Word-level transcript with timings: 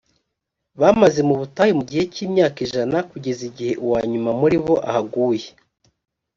bamaze 0.81 1.19
mu 1.29 1.35
butayu 1.39 1.73
mu 1.79 1.83
gihe 1.89 2.03
cy’imyaka 2.13 2.57
ijana 2.67 2.97
kugeza 3.09 3.41
igihe 3.49 3.73
uwa 3.85 3.99
nyuma 4.11 4.31
muri 4.39 4.57
bo 4.65 4.75
ahaguye 4.89 5.49